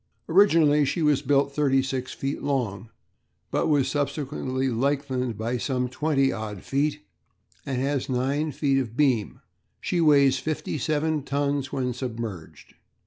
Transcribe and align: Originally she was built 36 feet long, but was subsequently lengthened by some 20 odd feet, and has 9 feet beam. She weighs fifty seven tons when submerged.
Originally 0.27 0.83
she 0.83 1.03
was 1.03 1.21
built 1.21 1.53
36 1.53 2.11
feet 2.13 2.41
long, 2.41 2.89
but 3.51 3.67
was 3.67 3.87
subsequently 3.87 4.67
lengthened 4.67 5.37
by 5.37 5.59
some 5.59 5.87
20 5.87 6.31
odd 6.31 6.63
feet, 6.63 7.01
and 7.67 7.79
has 7.79 8.09
9 8.09 8.51
feet 8.51 8.97
beam. 8.97 9.41
She 9.79 10.01
weighs 10.01 10.39
fifty 10.39 10.79
seven 10.79 11.21
tons 11.21 11.71
when 11.71 11.93
submerged. 11.93 12.73